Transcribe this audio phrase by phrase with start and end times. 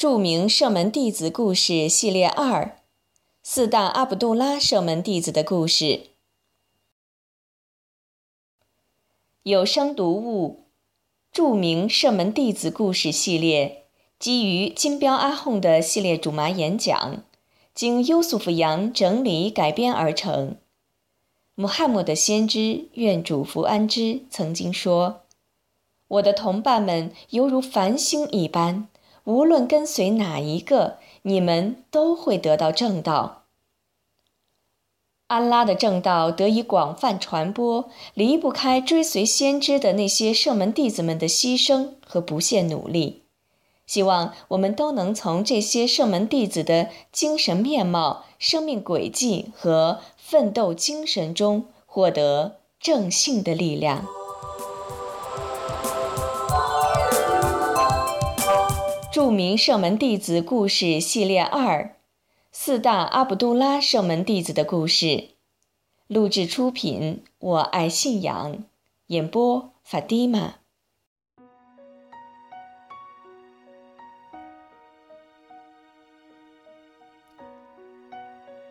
[0.00, 2.78] 著名圣门弟子故事系列二：
[3.42, 6.06] 四大阿卜杜拉圣门弟子的故事。
[9.42, 10.64] 有声读物：
[11.30, 13.84] 著名圣门弟子故事系列，
[14.18, 17.22] 基于金标阿訇的系列主麻演讲，
[17.74, 20.56] 经优素福扬整理改编而成。
[21.54, 25.24] 穆罕默德先知愿主福安之曾经说
[26.08, 28.88] ：“我的同伴们犹如繁星一般。”
[29.24, 33.42] 无论跟随哪一个，你们都会得到正道。
[35.26, 43.22] 安拉的正道得以广泛传播，离不开追随先知的那些圣门弟子们的牺牲和不懈努力。
[43.86, 54.06] 希望我们都能从这些圣门弟子的精神面貌、生命轨迹和奋斗精神中获得正信的力量。
[59.12, 61.96] 著名圣门弟子故事系列二：
[62.52, 65.30] 四大阿卜杜拉圣门弟子的故事。
[66.06, 68.62] 录制出品：我爱信仰。
[69.08, 70.54] 演播：法蒂玛。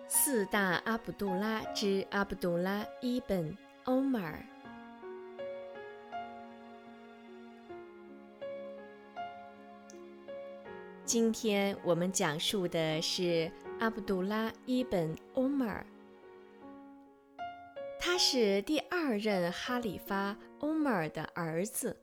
[0.08, 3.52] 四大阿卜杜拉之阿卜杜拉伊本·
[3.84, 4.46] 欧马尔。
[11.10, 15.84] 今天我们讲述的是阿卜杜拉·伊本·欧马尔，
[18.00, 21.98] 他是第二任哈里发欧马尔的儿子。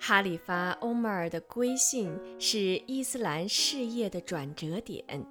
[0.00, 2.58] 哈里发欧马尔的归信是
[2.88, 5.24] 伊斯兰事业的转折点。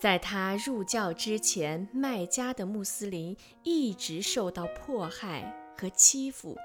[0.00, 6.56] 在他入教之前，麦加的穆斯林一直受到迫害和欺负。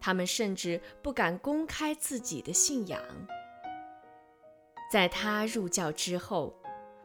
[0.00, 3.00] 他们甚至不敢公开自己的信仰。
[4.90, 6.54] 在他入教之后，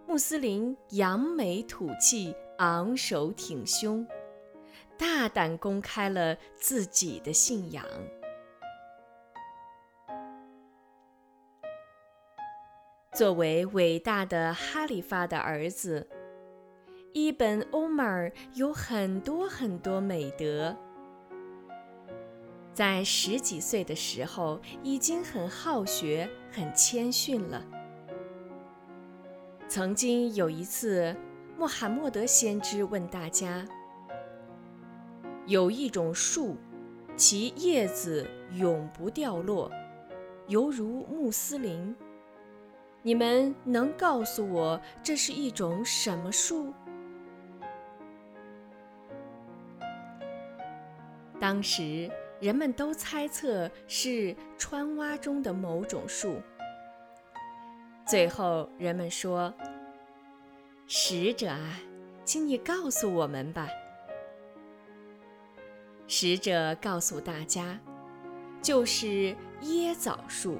[0.07, 4.07] 穆斯林扬眉吐气、昂首挺胸，
[4.97, 7.85] 大胆公开了自己的信仰。
[13.13, 16.07] 作为伟大的哈里发的儿子，
[17.13, 20.75] 伊本·欧马尔有很多很多美德。
[22.73, 27.63] 在十几岁的时候，已经很好学、很谦逊了。
[29.67, 31.15] 曾经有一次，
[31.55, 33.63] 穆罕默德先知问大家
[35.45, 36.57] ：“有一种树，
[37.15, 39.71] 其叶子永不掉落，
[40.47, 41.95] 犹如穆斯林。
[43.03, 46.73] 你们能告诉我这是一种什么树？”
[51.39, 52.09] 当时。
[52.43, 56.41] 人们都猜测是川洼中的某种树。
[58.05, 59.53] 最后，人们说
[60.85, 61.79] ：“使者啊，
[62.25, 63.69] 请你告诉我们吧。”
[66.05, 67.79] 使者告诉大家
[68.61, 70.57] ：“就是椰枣树。”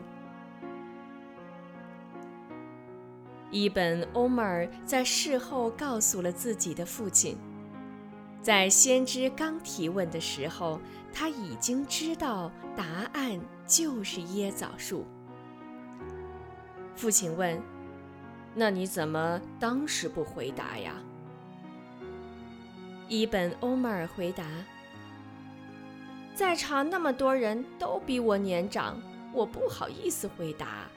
[3.52, 7.38] 伊本·欧马尔在事后告诉了自己的父亲。
[8.42, 10.78] 在先知刚提问的时候，
[11.13, 15.06] 他已经知道答案就是椰枣树。
[16.96, 17.62] 父亲问
[18.56, 20.96] ：“那你怎么当时不回答呀？”
[23.07, 24.44] 伊本·欧马尔回答
[26.34, 29.00] ：“在场那么多人都比我年长，
[29.31, 30.88] 我不好意思回答。”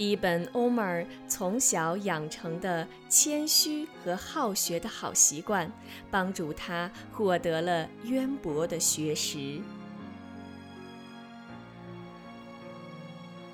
[0.00, 5.70] 伊本·欧马尔从小养成的谦虚和好学的好习惯，
[6.10, 9.60] 帮助他获得了渊博的学识。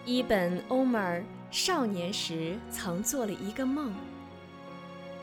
[0.05, 3.93] 伊本·欧马尔少年时曾做了一个梦，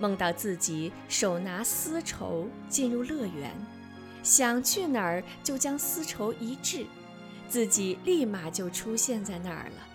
[0.01, 3.49] 梦到自己手拿丝绸进入乐园，
[4.23, 6.85] 想去哪儿就将丝绸一掷，
[7.47, 9.92] 自己立马就出现在那儿了。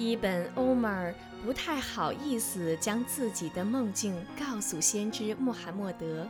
[0.00, 1.14] 伊本·欧马尔
[1.44, 6.26] 不太好意思将自己的梦境告诉先知穆罕默德，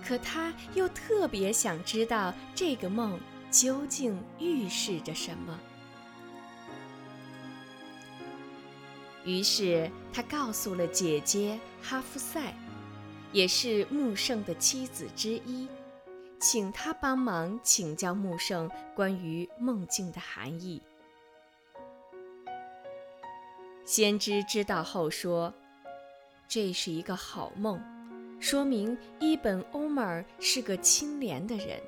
[0.00, 3.18] 可他又特别想知道这个梦
[3.50, 5.58] 究竟预示着什么。
[9.24, 12.54] 于是他告诉了姐姐哈夫赛，
[13.32, 15.66] 也是穆圣的妻子之一，
[16.38, 20.80] 请他帮忙请教穆圣关于梦境的含义。
[23.84, 25.52] 先知知道后说
[26.48, 27.80] ：“这是一个好梦，
[28.40, 31.80] 说明伊本·欧迈尔是个清廉的人。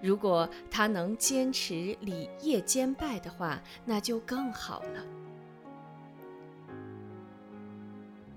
[0.00, 5.04] 如果他能坚持礼夜兼拜的话，那就更好了。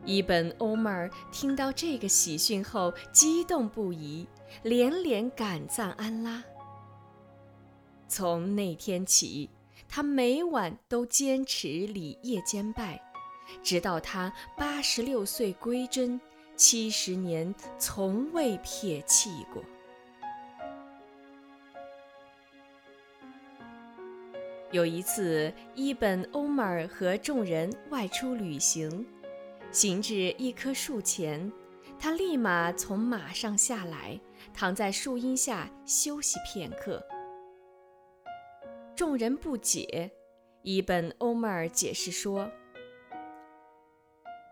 [0.04, 4.28] 伊本·欧迈尔听到这个喜讯后，激动不已，
[4.62, 6.44] 连连感赞安拉。
[8.08, 9.50] 从那天起，
[9.88, 13.02] 他每晚都坚持礼夜兼拜，
[13.64, 16.20] 直到他八十六岁归真，
[16.56, 19.64] 七十年从未撇弃过。
[24.72, 29.06] 有一次，伊本·欧迈尔和众人外出旅行。
[29.72, 31.50] 行至一棵树前，
[31.98, 34.20] 他立马从马上下来，
[34.54, 37.02] 躺在树荫下休息片刻。
[38.96, 40.10] 众人不解，
[40.62, 42.50] 伊本·欧迈尔解释说：“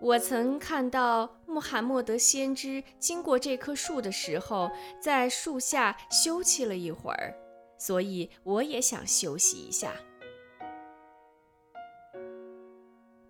[0.01, 4.69] 我曾看到穆罕默德先知经过这棵树的时候，
[5.01, 7.33] 在树下休息了一会儿，
[7.77, 9.93] 所以我也想休息一下。”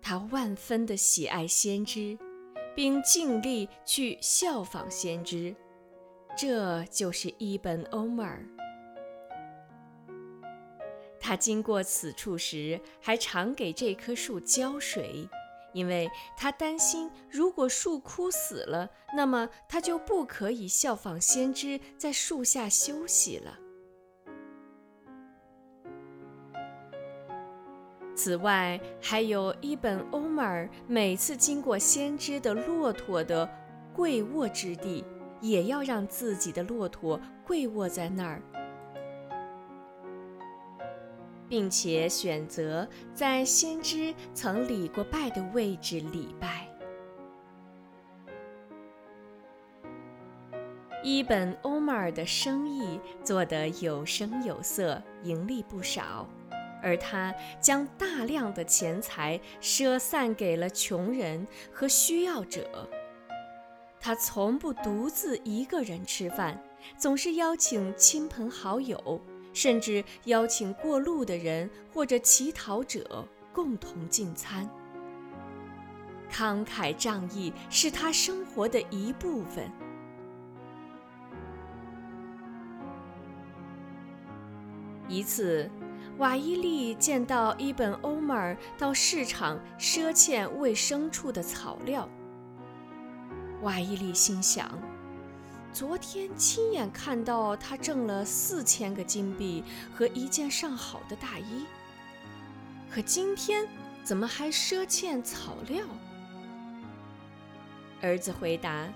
[0.02, 2.18] 他万分的喜爱先知，
[2.74, 5.54] 并尽力去效仿先知，
[6.36, 8.44] 这就是伊本·欧迈尔。
[11.26, 15.26] 他经过此处时，还常给这棵树浇水，
[15.72, 16.06] 因为
[16.36, 23.58] 他担心，如果树枯死了，那么他就不可以效仿先知在树下休息了。
[28.14, 33.48] 此外，还有一本·欧玛尔每次经过先知的骆驼的
[33.94, 35.02] 跪卧之地，
[35.40, 38.42] 也要让自己的骆驼跪卧在那儿，
[41.48, 46.68] 并且选择在先知曾礼过拜的位置礼拜。
[51.02, 56.26] 伊本·欧迈尔的生意做得有声有色，盈利不少。
[56.82, 62.86] 而他将大量的钱财舍散给了穷人和需要者。
[63.98, 66.62] 他从不独自一个人吃饭，
[66.98, 69.18] 总是邀请亲朋好友，
[69.54, 74.68] 甚至邀请过路的人或者乞讨者共同进餐。
[76.30, 79.70] 慷慨仗义是他生活的一部分。
[85.08, 85.70] 一次。
[86.18, 92.08] 瓦伊利见到伊本·欧迈尔到市场赊欠喂牲畜的草料，
[93.62, 94.80] 瓦伊利心想：
[95.74, 101.64] 昨天亲眼看到他挣了四千个金币和一件上好的大衣，
[102.88, 103.66] 可今天
[104.04, 105.84] 怎么还赊欠草料？
[108.00, 108.86] 儿子回答：“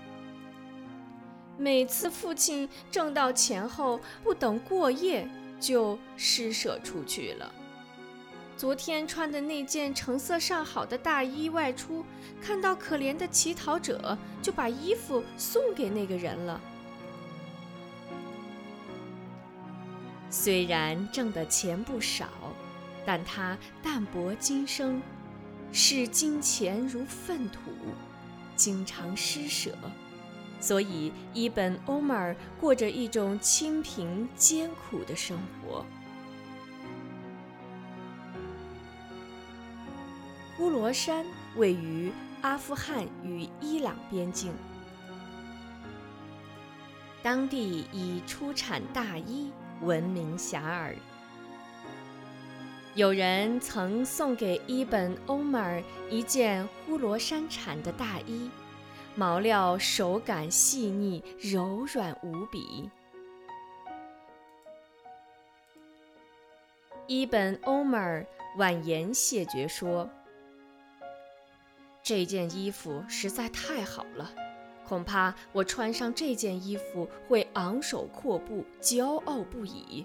[1.59, 5.29] 每次父亲挣到钱后，不等过夜。”
[5.59, 7.53] 就施舍出去了。
[8.55, 12.05] 昨天穿的那件成色上好的大衣外出，
[12.41, 16.61] 看到可怜的乞讨者，就把衣服送给那个人了。
[20.29, 22.27] 虽然挣的钱不少，
[23.05, 25.01] 但他淡泊今生，
[25.71, 27.59] 视金钱如粪土，
[28.55, 29.75] 经常施舍。
[30.59, 35.85] 所以，伊本·欧迈尔过着一种清贫艰苦的生活。
[40.57, 44.51] 呼罗珊位于阿富汗与伊朗边境，
[47.23, 49.49] 当地以出产大衣
[49.81, 50.95] 闻名遐迩。
[52.95, 58.49] 有人曾送给伊本·欧迈尔一件呼罗珊产的大衣。
[59.15, 62.89] 毛料手感细腻，柔软无比。
[67.05, 68.25] 伊本·欧迈尔
[68.57, 70.09] 婉言谢绝说
[72.01, 74.31] ：“这件衣服实在太好了，
[74.89, 80.03] 恐怕我穿上这件衣服会昂首阔步，骄傲不已。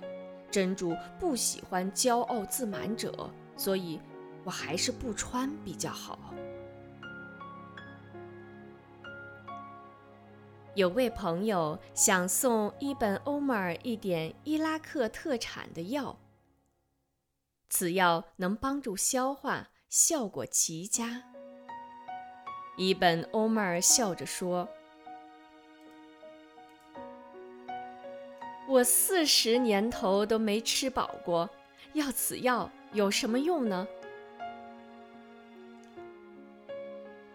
[0.50, 3.98] 真主不喜欢骄傲自满者，所以
[4.44, 6.18] 我还是不穿比较好。”
[10.76, 16.18] 有位朋友想送伊本·欧迈尔一点伊拉克特产的药，
[17.70, 21.33] 此药能帮助消化，效果极佳。
[22.76, 24.68] 伊本·欧迈尔笑着说
[28.66, 31.48] ：“我四十年头都没吃饱过，
[31.92, 33.86] 要此药有什么用呢？”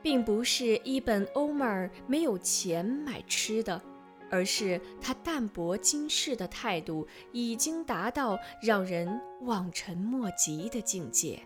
[0.02, 3.82] 并不是伊本·欧迈尔没有钱买吃的，
[4.30, 11.42] 而是他淡泊今世的态度已经达到让人望尘莫及的境界。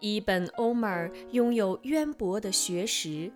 [0.00, 3.32] 伊本·欧迈尔拥有渊博的学识，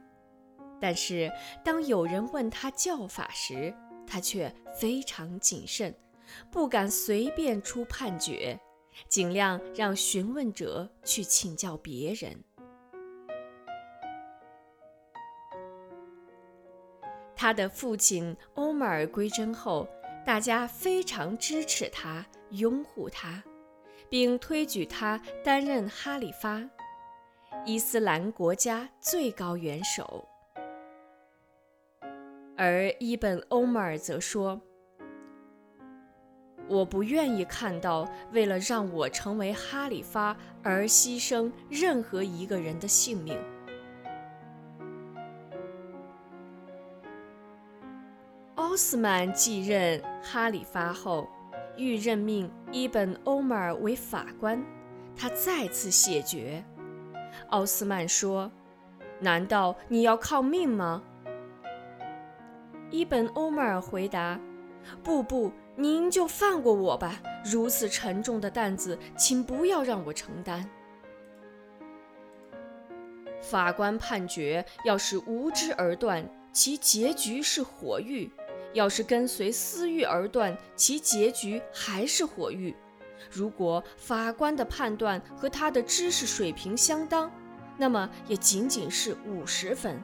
[0.81, 1.31] 但是
[1.65, 3.75] 当有人问他教法时，
[4.07, 5.95] 他却非常谨慎，
[6.51, 8.59] 不敢随便出判决。
[9.09, 12.45] 尽量让询问者去请教别人。
[17.35, 19.89] 他的父亲欧迈尔归真后，
[20.25, 23.43] 大家非常支持他、拥护他，
[24.09, 26.63] 并推举他担任哈里发——
[27.65, 30.27] 伊斯兰国家最高元首。
[32.57, 34.61] 而伊本·欧迈尔则说。
[36.67, 43.39] 我不愿意看到为了让我成为哈里发而牺牲任何一个人的性命。
[48.55, 51.29] 奥斯曼继任哈里发后，
[51.77, 54.65] 欲任命伊本·欧迈尔为法官，
[55.17, 56.65] 他再次谢绝。
[57.49, 58.51] 奥斯曼说
[59.21, 61.03] ：“难道你要抗命吗？”
[62.91, 64.41] 伊本·欧迈尔回答
[65.03, 70.71] ：“不，不。”您就放过我吧，如此沉重的担子，请不要让我承担。
[73.41, 78.31] 法官判决，要是无知而断，其结局是火狱；
[78.75, 82.77] 要是跟随私欲而断，其结局还是火狱。
[83.31, 87.33] 如果法官的判断和他的知识水平相当，
[87.79, 89.99] 那么也仅仅是五十分。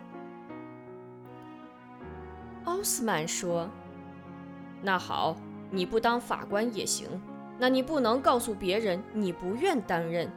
[2.64, 3.68] 奥斯曼说
[4.80, 5.36] ：“那好。”
[5.72, 7.08] 你不当法官也行，
[7.56, 10.28] 那你不能告诉别人你不愿担任，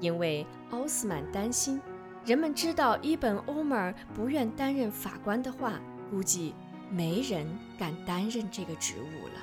[0.00, 1.78] 因为奥斯曼担心，
[2.24, 6.54] 人们知道伊本·欧迈尔不愿担任法官的话，估计
[6.90, 7.46] 没人
[7.78, 9.34] 敢担任这个职务了。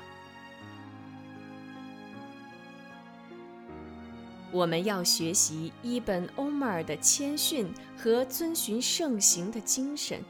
[4.50, 10.22] 我们要学习伊本·欧迈尔的谦逊和遵循圣行的精神。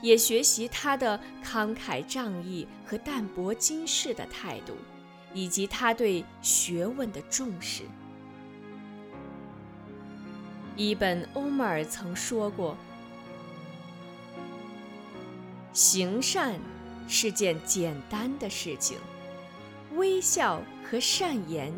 [0.00, 4.74] 也学习他的慷慨仗义和淡泊今世的态度，
[5.32, 7.84] 以及他对学问的重视。
[10.74, 12.76] 伊本·欧麦尔曾说过
[15.72, 16.58] ：“行善
[17.06, 18.96] 是件简单的事情，
[19.94, 21.72] 微笑和善言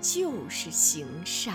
[0.00, 1.54] 就是行善。”